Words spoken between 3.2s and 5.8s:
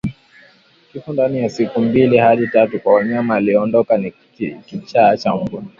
aliyedondoka ni kichaa cha mbwa